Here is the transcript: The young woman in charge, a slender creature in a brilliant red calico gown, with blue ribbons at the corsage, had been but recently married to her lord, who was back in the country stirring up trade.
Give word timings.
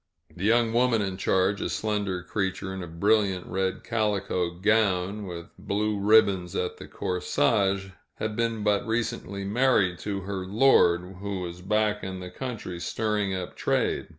The 0.35 0.45
young 0.45 0.73
woman 0.73 1.03
in 1.03 1.17
charge, 1.17 1.61
a 1.61 1.69
slender 1.69 2.23
creature 2.23 2.73
in 2.73 2.81
a 2.81 2.87
brilliant 2.87 3.45
red 3.45 3.83
calico 3.83 4.49
gown, 4.49 5.27
with 5.27 5.51
blue 5.59 5.99
ribbons 5.99 6.55
at 6.55 6.77
the 6.77 6.87
corsage, 6.87 7.89
had 8.15 8.35
been 8.35 8.63
but 8.63 8.87
recently 8.87 9.43
married 9.43 9.99
to 9.99 10.21
her 10.21 10.43
lord, 10.47 11.17
who 11.19 11.41
was 11.41 11.61
back 11.61 12.03
in 12.03 12.19
the 12.19 12.31
country 12.31 12.79
stirring 12.79 13.35
up 13.35 13.55
trade. 13.55 14.07